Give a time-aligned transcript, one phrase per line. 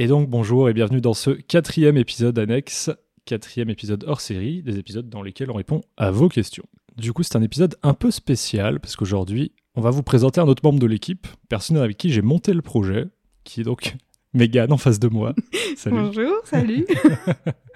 [0.00, 2.88] Et donc bonjour et bienvenue dans ce quatrième épisode annexe,
[3.24, 6.62] quatrième épisode hors série, des épisodes dans lesquels on répond à vos questions.
[6.96, 10.46] Du coup c'est un épisode un peu spécial parce qu'aujourd'hui on va vous présenter un
[10.46, 13.08] autre membre de l'équipe, personne avec qui j'ai monté le projet,
[13.42, 13.96] qui est donc
[14.34, 15.34] Mégane en face de moi.
[15.76, 15.96] Salut.
[15.96, 16.86] Bonjour, salut.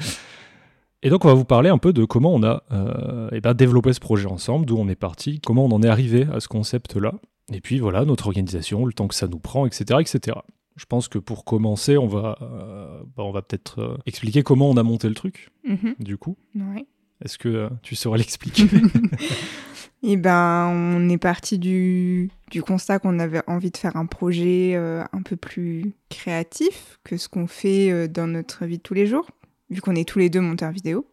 [1.03, 3.53] Et donc on va vous parler un peu de comment on a euh, eh ben,
[3.53, 6.47] développé ce projet ensemble, d'où on est parti, comment on en est arrivé à ce
[6.47, 7.15] concept-là,
[7.53, 9.99] et puis voilà, notre organisation, le temps que ça nous prend, etc.
[10.01, 10.37] etc.
[10.77, 14.71] Je pense que pour commencer, on va, euh, bah, on va peut-être euh, expliquer comment
[14.71, 15.95] on a monté le truc, Mhm.
[15.99, 16.37] du coup.
[16.55, 16.87] Ouais.
[17.25, 18.65] Est-ce que euh, tu saurais l'expliquer?
[20.03, 24.75] Et ben, on est parti du, du constat qu'on avait envie de faire un projet
[24.75, 29.31] un peu plus créatif que ce qu'on fait dans notre vie de tous les jours,
[29.71, 31.07] vu qu'on est tous les deux monteurs vidéo.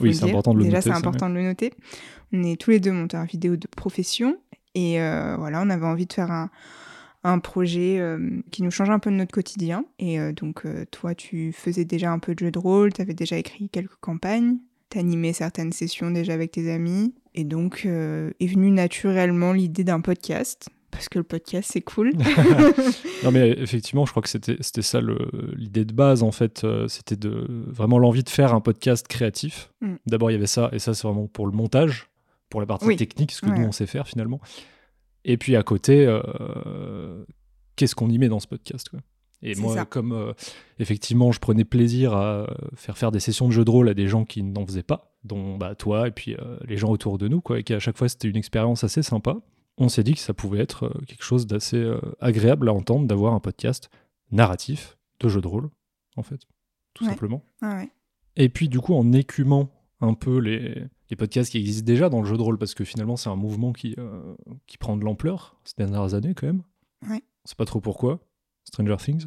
[0.00, 1.72] Oui, c'est important de le Déjà, noter, c'est ça, important de le noter.
[2.32, 4.36] On est tous les deux monteurs vidéo de profession.
[4.76, 4.98] Et
[5.38, 6.48] voilà, on avait envie de faire un,
[7.26, 8.18] un projet euh,
[8.50, 9.84] qui nous change un peu de notre quotidien.
[9.98, 13.02] Et euh, donc, euh, toi, tu faisais déjà un peu de jeu de rôle, tu
[13.02, 14.58] avais déjà écrit quelques campagnes,
[14.90, 17.14] tu animé certaines sessions déjà avec tes amis.
[17.34, 20.70] Et donc, est venue naturellement l'idée d'un podcast.
[20.90, 22.12] Parce que le podcast, c'est cool.
[23.24, 25.00] Non mais effectivement, je crois que c'était ça
[25.54, 29.70] l'idée de base en fait, c'était vraiment l'envie de faire un podcast créatif.
[29.82, 29.94] Mm.
[30.06, 32.08] D'abord il y avait ça et ça c'est vraiment pour le montage,
[32.48, 32.96] pour la partie Oui.
[32.96, 33.58] technique, ce que Ouais.
[33.58, 34.40] nous on sait faire finalement.
[35.26, 37.24] Et puis à côté, euh,
[37.76, 39.00] qu'est-ce qu'on y met dans ce podcast quoi?
[39.42, 39.84] Et moi, ça.
[39.84, 40.32] comme euh,
[40.78, 44.08] effectivement je prenais plaisir à faire faire des sessions de jeux de rôle à des
[44.08, 47.28] gens qui n'en faisaient pas, dont bah, toi et puis euh, les gens autour de
[47.28, 49.36] nous, quoi, et qu'à chaque fois c'était une expérience assez sympa
[49.78, 53.06] on s'est dit que ça pouvait être euh, quelque chose d'assez euh, agréable à entendre
[53.06, 53.90] d'avoir un podcast
[54.30, 55.68] narratif de jeu de rôle,
[56.16, 56.40] en fait,
[56.94, 57.10] tout Ouais.
[57.10, 57.44] simplement.
[57.60, 57.90] Ah ouais.
[58.36, 59.68] Et puis du coup, en écumant
[60.00, 62.84] un peu les, les podcasts qui existent déjà dans le jeu de rôle, parce que
[62.84, 64.34] finalement c'est un mouvement qui, euh,
[64.66, 66.62] qui prend de l'ampleur ces dernières années quand même.
[67.08, 67.22] Ouais.
[67.44, 68.20] On sait pas trop pourquoi.
[68.64, 69.26] Stranger Things.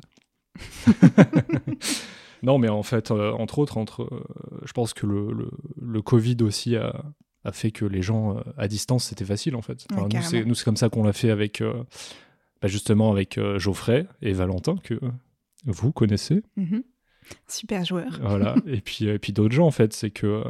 [2.44, 6.02] non, mais en fait, euh, entre autres, entre, euh, je pense que le, le, le
[6.02, 7.06] Covid aussi a,
[7.46, 9.88] a fait que les gens à distance, c'était facile en fait.
[9.92, 11.64] Ouais, nous, c'est, comme ça qu'on l'a fait avec,
[12.62, 15.00] bah, justement, avec Geoffrey et Valentin, que
[15.66, 16.44] vous connaissez.
[16.58, 16.84] Mhm.
[17.48, 18.20] Super joueur.
[18.22, 18.56] Voilà.
[18.68, 19.94] et puis, et puis d'autres gens, en fait.
[19.94, 20.44] C'est que euh,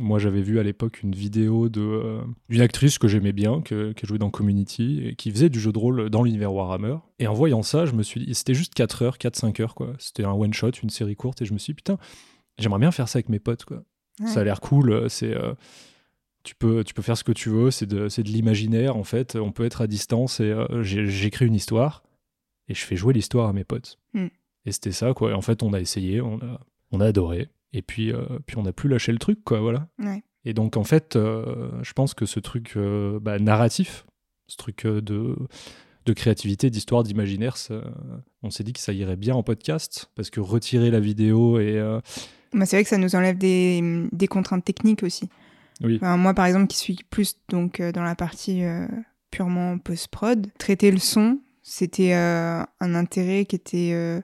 [0.00, 3.92] moi, j'avais vu à l'époque une vidéo de, euh, d'une actrice que j'aimais bien, que,
[3.92, 6.96] qui jouait dans Community, et qui faisait du jeu de rôle dans l'univers Warhammer.
[7.18, 9.94] Et en voyant ça, je me suis dit, c'était juste 4 heures, 4-5 heures, quoi.
[9.98, 11.98] C'était un one-shot, une série courte, et je me suis dit, putain,
[12.58, 13.82] j'aimerais bien faire ça avec mes potes, quoi.
[14.20, 14.26] Ouais.
[14.26, 15.34] Ça a l'air cool, euh, c'est...
[15.34, 15.54] euh,
[16.42, 19.04] tu peux, tu peux faire ce que tu veux, c'est de, c'est de l'imaginaire en
[19.04, 19.36] fait.
[19.36, 22.02] On peut être à distance et euh, j'écris une histoire
[22.68, 23.98] et je fais jouer l'histoire à mes potes.
[24.14, 24.26] Mm.
[24.66, 25.30] Et c'était ça quoi.
[25.30, 27.48] Et en fait, on a essayé, on a, on a adoré.
[27.72, 29.88] Et puis, euh, puis on n'a plus lâché le truc quoi, voilà.
[29.98, 30.22] Ouais.
[30.44, 34.04] Et donc en fait, euh, je pense que ce truc euh, bah, narratif,
[34.46, 35.36] ce truc de,
[36.04, 37.56] de créativité, d'histoire, d'imaginaire,
[38.42, 41.80] on s'est dit que ça irait bien en podcast parce que retirer la vidéo et
[42.52, 45.28] Bah, c'est vrai que ça nous enlève des, des contraintes techniques aussi.
[45.82, 48.62] oui, Enfin, moi, par exemple, qui suis plus donc dans la partie
[49.30, 54.22] purement post-prod, traiter le son, c'était un intérêt qui était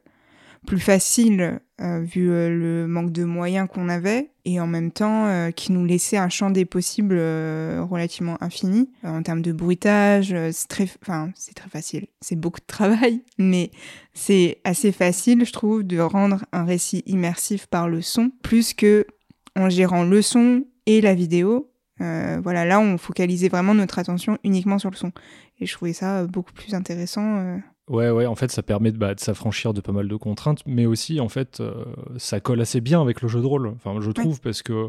[0.66, 5.26] plus facile euh, vu euh, le manque de moyens qu'on avait et en même temps
[5.26, 10.34] euh, qui nous laissait un champ des possibles relativement infini en termes de bruitage.
[10.52, 12.08] c'est très, enfin, c'est très facile.
[12.20, 13.70] C'est beaucoup de travail, mais
[14.12, 19.06] c'est assez facile, je trouve, de rendre un récit immersif par le son plus que
[19.54, 21.70] en gérant le son et la vidéo.
[22.00, 25.10] Voilà, là, on focalisait vraiment notre attention uniquement sur le son.
[25.58, 27.58] Et je trouvais ça beaucoup plus intéressant.
[27.90, 27.94] Euh.
[27.94, 30.62] Ouais, ouais, en fait, ça permet de, bah, de s'affranchir de pas mal de contraintes,
[30.66, 31.84] mais aussi, en fait, euh,
[32.16, 33.68] ça colle assez bien avec le jeu de rôle.
[33.68, 34.88] Enfin, je trouve, parce que,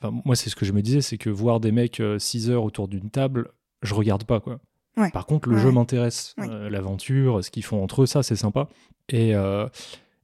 [0.00, 2.64] enfin, moi, c'est ce que je me disais, c'est que voir des mecs 6 heures
[2.64, 3.50] autour d'une table,
[3.82, 4.58] je regarde pas, quoi.
[4.96, 5.10] Ouais.
[5.12, 5.62] Par contre, le Ouais.
[5.62, 6.34] jeu m'intéresse.
[6.40, 8.68] Euh, L'aventure, ce qu'ils font entre eux, ça, c'est sympa.
[9.10, 9.68] Et, euh,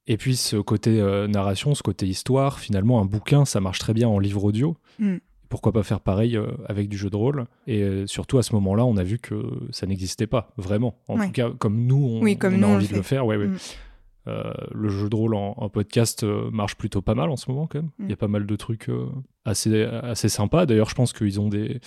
[0.09, 3.95] et puis, ce côté euh, narration, ce côté histoire, finalement, un bouquin, ça marche très
[3.95, 4.77] bien en livre audio.
[4.99, 5.17] Mm.
[5.55, 8.53] Pourquoi pas faire pareil euh, avec du jeu de rôle Et euh, surtout, à ce
[8.57, 10.97] moment-là, on a vu que ça n'existait pas, vraiment.
[11.07, 11.27] En Ouais.
[11.27, 13.25] tout cas, comme nous, on, Oui, comme on nous, a on envie de le faire.
[13.25, 13.47] Ouais, ouais.
[13.47, 13.57] Mm.
[14.27, 17.49] Euh, le jeu de rôle en, en podcast euh, marche plutôt pas mal en ce
[17.53, 17.91] moment, quand même.
[18.01, 18.17] Il y a Mm.
[18.17, 19.07] pas mal de trucs euh,
[19.45, 20.67] assez, assez sympas.
[20.67, 21.79] D'ailleurs, je pense qu'ils ont des,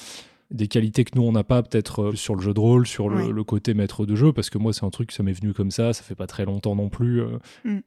[0.50, 3.44] des qualités que nous, on n'a pas, peut-être sur le jeu de rôle, sur le,
[3.44, 5.92] côté maître de jeu, parce que moi, c'est un truc, ça m'est venu comme ça,
[5.92, 7.22] ça fait pas très longtemps non plus.
[7.66, 7.80] Mm.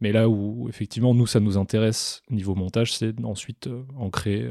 [0.00, 4.48] Mais là où, effectivement, nous, ça nous intéresse niveau montage, c'est ensuite en créer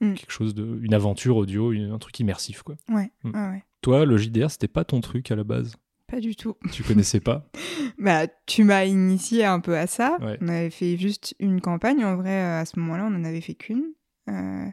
[0.00, 0.14] Mm.
[0.14, 0.78] quelque chose de.
[0.82, 2.76] une aventure audio, une- un truc immersif, quoi.
[2.90, 3.30] Ouais, Mm.
[3.30, 3.64] ouais, ouais.
[3.82, 5.76] Toi, le JDR, c'était pas ton truc à la base?
[6.06, 6.54] Pas du tout.
[6.72, 7.48] Tu connaissais pas?
[7.98, 10.18] Bah, tu m'as initié un peu à ça.
[10.20, 10.36] Ouais.
[10.42, 12.04] On avait fait juste une campagne.
[12.04, 13.84] En vrai, euh, à ce moment-là, on en avait fait qu'une.
[14.28, 14.66] Euh,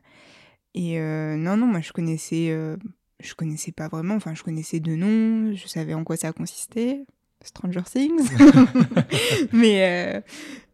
[0.76, 2.76] et euh, non, non, moi, je connaissais, euh,
[3.22, 4.16] je connaissais pas vraiment.
[4.16, 5.54] Enfin, je connaissais deux noms.
[5.56, 7.06] Je savais en quoi ça consistait.
[7.44, 8.30] Stranger Things.
[9.54, 10.22] mais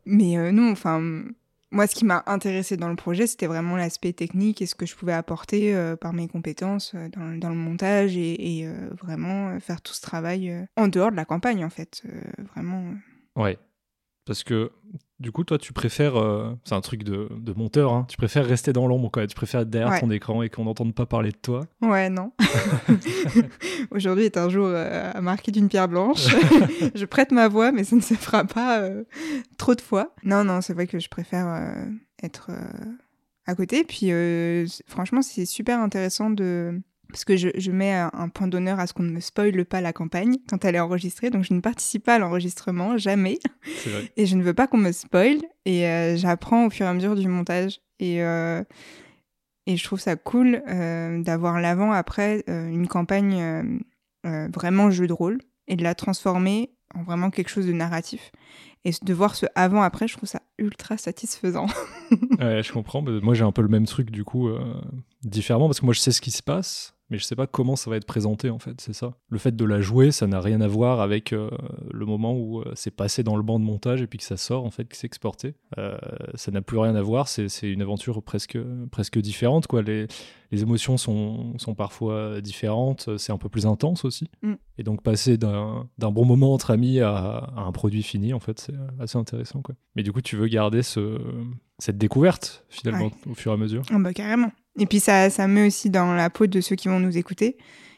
[0.05, 1.23] mais non, enfin
[1.71, 4.86] moi, ce qui m'a intéressé dans le projet, c'était vraiment l'aspect technique et ce que
[4.86, 8.68] je pouvais apporter par mes compétences dans, le montage et,
[9.01, 12.04] vraiment faire tout ce travail en dehors de la campagne, en fait.
[12.54, 12.94] vraiment.
[13.36, 13.57] Ouais.
[14.25, 14.71] Parce que
[15.19, 18.71] du coup, toi, tu préfères, euh, c'est un truc de, monteur, hein, tu préfères rester
[18.71, 19.27] dans l'ombre, quoi?
[19.27, 21.66] Tu préfères être derrière ton écran et qu'on n'entende pas parler de toi?
[21.81, 22.31] Ouais, non.
[23.92, 26.27] Aujourd'hui est un jour euh, à marquer d'une pierre blanche.
[26.95, 29.04] je prête ma voix, mais ça ne se fera pas euh,
[29.57, 30.13] trop de fois.
[30.24, 31.75] Non, non, c'est vrai que je préfère
[32.24, 32.51] être
[33.45, 33.83] à côté.
[33.83, 34.12] Puis,
[34.88, 39.03] franchement, c'est super intéressant de parce que je, mets un point d'honneur à ce qu'on
[39.03, 41.31] ne me spoile pas la campagne quand elle est enregistrée.
[41.31, 43.39] Donc je ne participe pas à l'enregistrement, jamais.
[43.85, 44.11] Vrai.
[44.15, 45.39] Et je ne veux pas qu'on me spoile.
[45.65, 47.81] Et euh, j'apprends au fur et à mesure du montage.
[48.00, 48.63] Et, euh,
[49.65, 53.79] et je trouve ça cool euh, d'avoir l'avant-après une campagne
[54.23, 58.31] vraiment jeu de rôle et de la transformer en vraiment quelque chose de narratif.
[58.85, 61.65] Et de voir ce avant-après, je trouve ça ultra satisfaisant.
[62.39, 63.01] ouais, je comprends.
[63.01, 64.50] Moi, j'ai un peu le même truc, du coup,
[65.23, 67.75] différemment, parce que moi, je sais ce qui se passe mais je sais pas comment
[67.75, 69.13] ça va être présenté en fait, c'est ça.
[69.29, 71.50] Le fait de la jouer, ça n'a rien à voir avec euh,
[71.91, 74.38] le moment où euh, c'est passé dans le banc de montage et puis que ça
[74.38, 75.56] sort en fait, que c'est exporté.
[75.77, 75.97] Euh,
[76.35, 78.57] ça n'a plus rien à voir, c'est une aventure presque,
[78.91, 79.81] presque différente quoi.
[79.81, 80.07] Les,
[80.51, 84.29] les émotions sont, sont, parfois différentes, c'est un peu plus intense aussi.
[84.41, 84.53] Mm.
[84.77, 88.73] Et donc passer d'un bon moment entre amis à, un produit fini, en fait, c'est
[89.00, 89.61] assez intéressant.
[89.61, 89.75] Quoi.
[89.95, 91.19] Mais du coup, tu veux garder ce,
[91.77, 93.83] cette découverte finalement au fur et à mesure?
[93.91, 94.51] Ah bah carrément.
[94.77, 97.57] Et puis ça, ça met aussi dans la peau de ceux qui vont nous écouter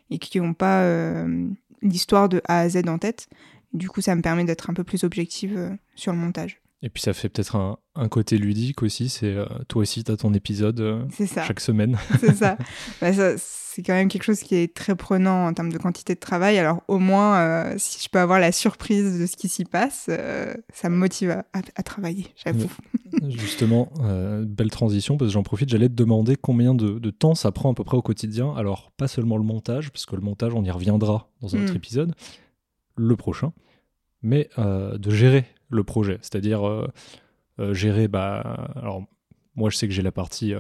[0.10, 1.48] et qui n'ont pas euh,
[1.82, 3.28] l'histoire de A à Z en tête.
[3.74, 6.62] Du coup, ça me permet d'être un peu plus objective euh, sur le montage.
[6.84, 10.12] Et puis ça fait peut-être un, un, côté ludique aussi, c'est euh, toi aussi, tu
[10.12, 11.98] as ton épisode chaque semaine.
[12.20, 12.58] C'est ça.
[13.02, 16.16] Bah, ça c'est quand même quelque chose qui est très prenant en termes de quantité
[16.16, 16.58] de travail.
[16.58, 20.10] Alors au moins, si je peux avoir la surprise de ce qui s'y passe,
[20.74, 22.70] ça me motive à, travailler, j'avoue.
[23.30, 27.52] Justement, euh, belle transition, parce que j'en profite, j'allais te demander combien de, temps ça
[27.52, 28.54] prend à peu près au quotidien.
[28.56, 31.74] Alors pas seulement le montage, parce que le montage, on y reviendra dans un autre
[31.74, 31.78] mm.
[31.78, 32.14] épisode,
[32.96, 33.54] le prochain,
[34.22, 36.18] mais de gérer le projet.
[36.22, 36.90] C'est-à-dire
[37.72, 38.40] gérer, bah,
[38.76, 39.04] alors
[39.56, 40.54] moi je sais que j'ai la partie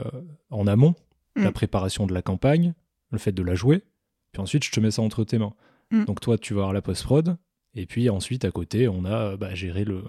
[0.50, 0.96] en amont,
[1.36, 1.54] la mm.
[1.54, 2.74] préparation de la campagne,
[3.12, 3.84] le fait de la jouer,
[4.32, 5.54] puis ensuite je te mets ça entre tes mains.
[5.92, 6.06] Mm.
[6.06, 7.38] Donc toi, tu vas avoir la post-prod,
[7.76, 10.04] et puis ensuite à côté, on a bah, géré le,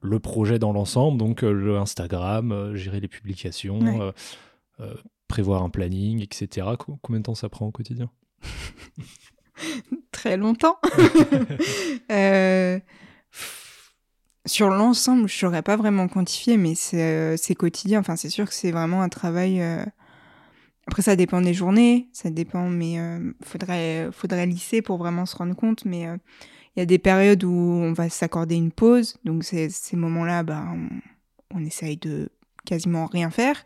[0.00, 4.12] le projet dans l'ensemble, donc euh, le Instagram, euh, gérer les publications,
[4.80, 4.94] euh,
[5.28, 6.68] prévoir un planning, etc.
[7.02, 8.10] Combien de temps ça prend au quotidien?
[10.12, 10.78] Très longtemps.
[14.46, 18.00] sur l'ensemble, je ne saurais pas vraiment quantifier, mais c'est quotidien.
[18.00, 19.62] Enfin, c'est sûr que c'est vraiment un travail
[20.90, 25.36] après, ça dépend des journées, ça dépend, mais euh, faudrait, faudrait lisser pour vraiment se
[25.36, 25.84] rendre compte.
[25.84, 26.08] Mais
[26.76, 29.16] il y a des périodes où on va s'accorder une pause.
[29.24, 30.66] Donc, ces moments-là, bah,
[31.54, 32.30] on, essaye de
[32.64, 33.64] quasiment rien faire.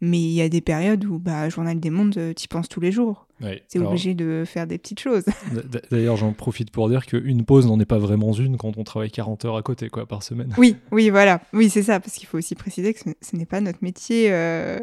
[0.00, 2.80] Mais il y a des périodes où, bah, Journal des Mondes, euh, tu penses tous
[2.80, 3.26] les jours.
[3.68, 5.24] c'est obligé de faire des petites choses.
[5.90, 9.10] D'ailleurs, j'en profite pour dire qu'une pause n'en est pas vraiment une quand on travaille
[9.10, 10.52] 40 heures à côté, quoi, par semaine.
[10.58, 11.40] Oui, oui, voilà.
[11.52, 14.78] Oui, c'est ça, parce qu'il faut aussi préciser que ce, n'est pas notre métier euh,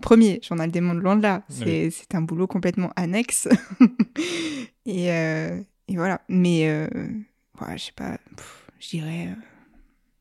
[0.00, 0.40] premier.
[0.42, 1.42] Journal des Mondes, loin de là.
[1.48, 3.48] C'est un boulot complètement annexe.
[4.86, 6.20] et, euh, et, voilà.
[6.28, 6.88] Mais, euh,
[7.72, 8.18] je sais pas,
[8.78, 9.28] je dirais,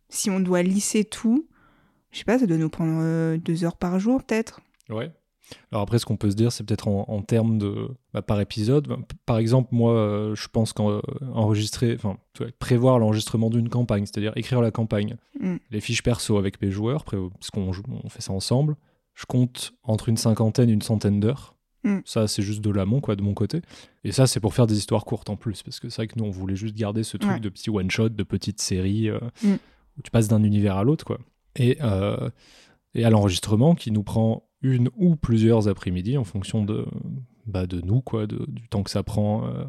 [0.09, 1.47] si on doit lisser tout,
[2.11, 4.61] je sais pas, ça doit nous prendre euh, deux heures par jour peut-être.
[4.89, 5.11] Ouais.
[5.71, 8.87] Alors après, ce qu'on peut se dire, c'est peut-être en, termes de bah, par épisode.
[9.25, 12.17] Par exemple, moi, euh, je pense qu'enregistrer, enfin,
[12.57, 15.57] prévoir l'enregistrement d'une campagne, c'est-à-dire écrire la campagne, mm.
[15.69, 17.71] les fiches perso avec mes joueurs, parce qu'on
[18.03, 18.75] on fait ça ensemble.
[19.13, 21.54] Je compte entre une cinquantaine et une centaine d'heures.
[21.85, 21.99] Mm.
[22.03, 23.61] Ça, c'est juste de l'amont, quoi, de mon côté.
[24.03, 26.19] Et ça, c'est pour faire des histoires courtes en plus, parce que c'est vrai que
[26.19, 29.53] nous, on voulait juste garder ce truc de petits one-shot, de petites séries, euh, mm.
[29.97, 31.19] où tu passes d'un univers à l'autre, quoi
[31.55, 32.29] et, euh,
[32.95, 36.85] et à l'enregistrement qui nous prend une ou plusieurs après-midi en fonction de,
[37.45, 39.63] bah, de nous, quoi, du temps que ça prend euh,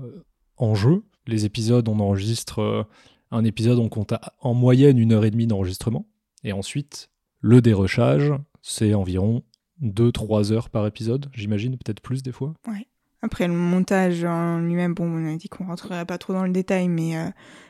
[0.57, 1.05] en jeu.
[1.27, 2.87] Les épisodes, on enregistre
[3.31, 6.07] un épisode, on compte en moyenne une heure et demie d'enregistrement.
[6.45, 8.33] Et ensuite, le dérochage,
[8.63, 9.43] c'est environ
[9.83, 12.55] 2-3 heures par épisode, j'imagine, peut-être plus des fois.
[12.67, 12.87] Ouais.
[13.23, 16.53] Après, le montage en lui-même, bon, on a dit qu'on rentrerait pas trop dans le
[16.53, 17.15] détail, mais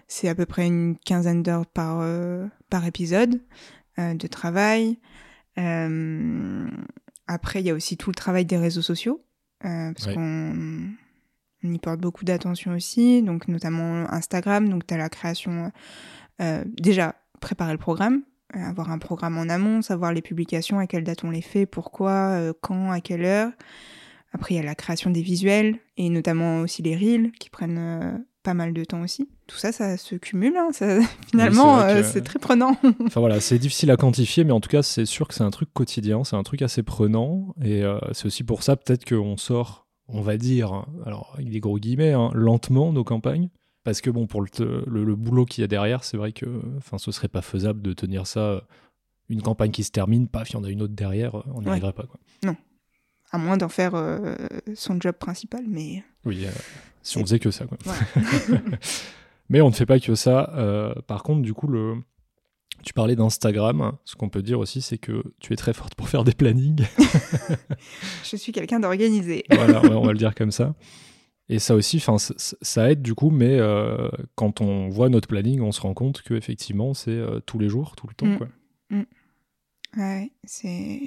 [0.07, 2.05] c'est à peu près une quinzaine d'heures par,
[2.69, 3.41] par épisode.
[3.99, 4.99] Euh, de travail.
[5.57, 6.69] Euh,
[7.27, 9.25] après, il y a aussi tout le travail des réseaux sociaux,
[9.65, 10.93] euh, parce qu'on
[11.63, 14.69] y porte beaucoup d'attention aussi, donc notamment Instagram.
[14.69, 15.73] Donc, tu as la création,
[16.67, 18.23] déjà, préparer le programme,
[18.53, 22.53] avoir un programme en amont, savoir les publications, à quelle date on les fait, pourquoi,
[22.61, 23.51] quand, à quelle heure.
[24.33, 28.25] Après, il y a la création des visuels et notamment aussi les reels qui prennent
[28.43, 29.29] pas mal de temps aussi.
[29.49, 30.57] Tout ça, ça se cumule.
[30.57, 31.01] hein, ça-
[31.31, 32.77] finalement, c'est euh, très prenant.
[33.07, 35.51] Enfin voilà, c'est difficile à quantifier, mais en tout cas, c'est sûr que c'est un
[35.51, 39.37] truc quotidien, c'est un truc assez prenant, et euh, c'est aussi pour ça peut-être qu'on
[39.37, 43.49] sort, on va dire, alors avec des gros guillemets, hein, lentement nos campagnes,
[43.87, 44.49] parce que bon, pour le,
[44.87, 46.45] le- le boulot qu'il y a derrière, c'est vrai que,
[46.77, 48.61] enfin, ce serait pas faisable de tenir ça, euh,
[49.31, 51.61] une campagne qui se termine, paf, il y en a une autre derrière, euh, on
[51.61, 51.71] n'y Ouais.
[51.73, 52.19] arriverait pas quoi.
[53.33, 54.35] à moins d'en faire euh,
[54.75, 56.51] son job principal, mais Oui, euh,
[57.03, 57.79] si on faisait que ça quoi.
[59.49, 60.53] Mais on ne fait pas que ça.
[60.57, 61.95] euh, par contre, du coup, le
[62.85, 63.93] tu parlais d'Instagram.
[64.05, 66.85] Ce qu'on peut dire aussi, c'est que tu es très forte pour faire des plannings.
[68.25, 69.45] je suis quelqu'un d'organisé.
[69.51, 70.75] voilà, on va le dire comme ça.
[71.49, 75.61] Et ça aussi, enfin, ça aide du coup, mais euh, quand on voit notre planning,
[75.61, 78.37] on se rend compte que effectivement, c'est euh, tous les jours, tout le temps, Mm.
[78.37, 78.49] quoi.
[79.97, 81.01] Ouais, c'est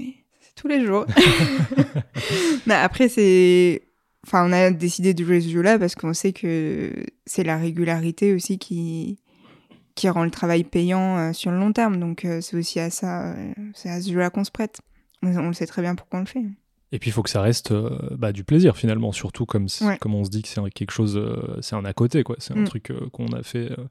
[0.55, 1.05] tous les jours.
[2.65, 3.83] Mais après, c'est.
[4.25, 6.91] Enfin, on a décidé de jouer ce jeu-là parce qu'on sait que
[7.25, 9.19] c'est la régularité aussi qui,
[9.95, 11.99] qui rend le travail payant euh, sur le long terme.
[11.99, 13.35] Donc, c'est aussi à ça,
[13.73, 14.79] c'est à ce jeu-là qu'on se prête.
[15.21, 16.43] On, on le sait très bien pourquoi on le fait.
[16.91, 19.97] Et puis, il faut que ça reste euh, bah, du plaisir finalement, surtout comme, Ouais.
[19.99, 22.35] comme on se dit que c'est un- quelque chose, euh, c'est un à côté, quoi.
[22.39, 22.65] C'est un Mm.
[22.65, 23.83] truc euh, qu'on a fait euh,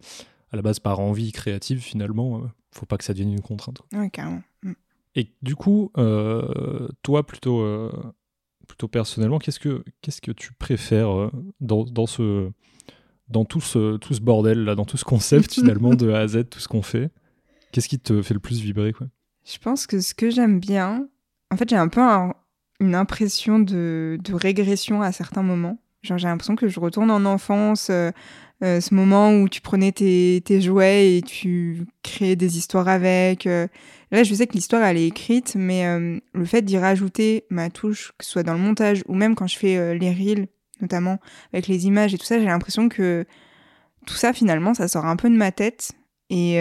[0.50, 2.38] à la base par envie créative, finalement.
[2.38, 3.78] euh, faut pas que ça devienne une contrainte.
[3.90, 4.00] quoi.
[4.00, 4.42] Ouais, carrément.
[4.62, 4.72] Mm.
[5.14, 7.90] Et du coup, euh, toi, plutôt, euh,
[8.66, 12.50] plutôt personnellement, qu'est-ce que, qu'est-ce que tu préfères euh, dans, dans, ce,
[13.28, 16.26] dans tout, ce, tout ce bordel, là, dans tout ce concept, finalement, de A à
[16.28, 17.10] Z, tout ce qu'on fait?
[17.72, 19.06] Qu'est-ce qui te fait le plus vibrer quoi?
[19.44, 21.08] Je pense que ce que j'aime bien,
[21.50, 22.34] en fait, j'ai un peu un-
[22.80, 25.78] une impression de, de régression à certains moments.
[26.02, 28.12] Genre, j'ai l'impression que je retourne en enfance, euh,
[28.62, 33.46] euh, ce moment où tu prenais tes, tes jouets et tu créais des histoires avec.
[33.46, 33.66] euh.
[34.12, 35.84] Là, je sais que l'histoire, elle est écrite, mais
[36.32, 39.46] le fait d'y rajouter ma touche, que ce soit dans le montage ou même quand
[39.46, 40.48] je fais les reels,
[40.80, 41.18] notamment
[41.52, 43.26] avec les images et tout ça, j'ai l'impression que
[44.06, 45.92] tout ça, finalement, ça sort un peu de ma tête.
[46.30, 46.54] Et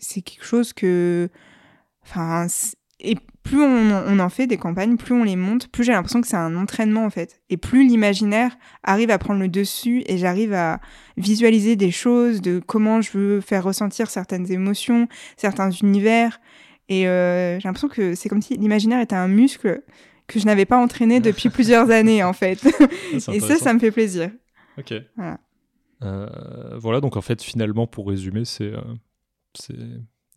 [0.00, 1.28] c'est quelque chose que.
[2.02, 2.48] Enfin,
[3.00, 6.20] et plus on, on en fait des campagnes, plus on les monte, plus j'ai l'impression
[6.20, 7.40] que c'est un entraînement en fait.
[7.50, 10.80] Et plus l'imaginaire arrive à prendre le dessus et j'arrive à
[11.16, 16.40] visualiser des choses, de comment je veux faire ressentir certaines émotions, certains univers.
[16.88, 19.82] Et euh, j'ai l'impression que c'est comme si l'imaginaire était un muscle
[20.26, 22.66] que je n'avais pas entraîné depuis plusieurs années en fait.
[23.12, 24.30] Et ça, ça me fait plaisir.
[24.78, 24.94] Ok.
[25.16, 25.38] Voilà.
[26.02, 28.80] Euh, voilà, donc en fait, finalement, pour résumer, c'est euh,
[29.54, 29.76] c'est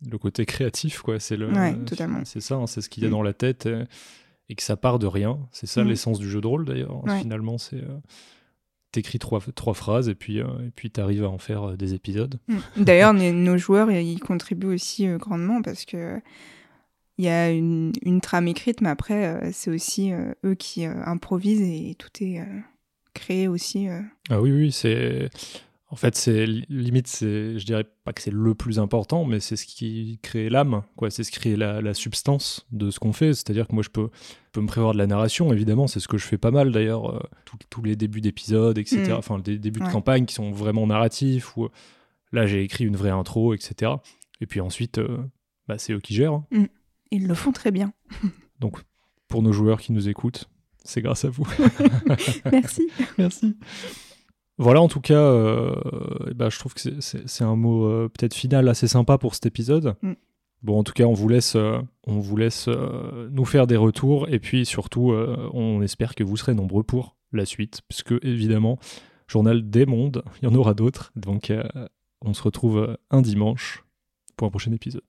[0.08, 1.18] le côté créatif, quoi.
[1.20, 2.20] C'est le, Ouais, totalement.
[2.24, 3.12] C'est ça, hein, c'est ce qu'il y a Mm.
[3.12, 3.84] dans la tête et,
[4.48, 5.38] et que ça part de rien.
[5.52, 5.88] C'est ça Mm.
[5.88, 7.04] l'essence du jeu de rôle, d'ailleurs.
[7.04, 7.20] Ouais.
[7.20, 7.98] Finalement, c'est euh,
[8.92, 11.94] t'écris trois, trois phrases et puis euh, et puis t'arrives à en faire euh, des
[11.94, 12.38] épisodes.
[12.48, 12.56] Mm.
[12.84, 16.20] D'ailleurs, nos- joueurs, ils contribuent aussi euh, grandement parce que
[17.18, 20.86] il y a une, une trame écrite, mais après, euh, c'est aussi euh, eux qui
[20.86, 22.44] euh, improvisent et tout est euh,
[23.12, 23.88] créé aussi.
[23.90, 24.00] euh.
[24.30, 25.28] Ah oui, oui, c'est.
[25.92, 29.40] En fait, c'est li- limite, c'est, je dirais pas que c'est le plus important, mais
[29.40, 31.10] c'est ce qui crée l'âme, quoi.
[31.10, 33.34] C'est ce qui crée la, la substance de ce qu'on fait.
[33.34, 36.06] C'est-à-dire que moi, je peux, je peux me prévoir de la narration, évidemment, c'est ce
[36.06, 37.20] que je fais pas mal d'ailleurs, euh,
[37.70, 39.02] tous- les débuts d'épisodes, etc.
[39.08, 39.12] Mm.
[39.14, 41.68] Enfin, des débuts de campagne qui sont vraiment narratifs, où euh,
[42.32, 43.90] là, j'ai écrit une vraie intro, etc.
[44.40, 45.18] Et puis ensuite, euh,
[45.66, 46.34] bah, c'est eux qui gèrent.
[46.34, 46.46] hein.
[47.10, 47.92] Ils le font très bien.
[48.60, 48.78] Donc,
[49.26, 50.48] pour nos joueurs qui nous écoutent,
[50.84, 51.48] c'est grâce à vous.
[52.52, 52.88] Merci.
[53.18, 53.56] Merci.
[54.60, 55.74] Voilà, en tout cas, euh,
[56.30, 59.46] eh ben, je trouve que c'est- un mot euh, peut-être final assez sympa pour cet
[59.46, 59.94] épisode.
[60.02, 60.12] Mm.
[60.62, 62.68] Bon, en tout cas, on vous laisse, euh, on vous laisse
[63.30, 65.12] nous faire des retours et puis surtout,
[65.54, 68.78] on espère que vous serez nombreux pour la suite, puisque évidemment,
[69.26, 71.12] journal des mondes, il y en aura d'autres.
[71.16, 71.50] Donc,
[72.20, 73.84] on se retrouve un dimanche
[74.36, 75.02] pour un prochain épisode.